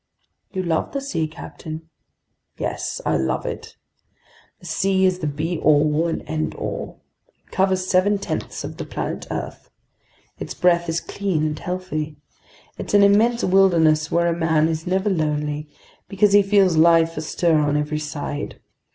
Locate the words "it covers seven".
7.45-8.17